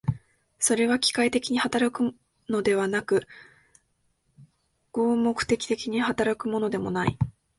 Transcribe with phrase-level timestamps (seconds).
[0.57, 2.15] それは機械的に働く
[2.49, 3.27] のではなく、
[4.91, 7.19] 合目的的に働くのでもない。